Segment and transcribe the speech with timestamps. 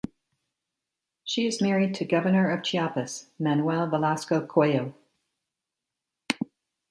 [1.23, 4.95] She is married to Governor of Chiapas, Manuel Velasco Coello.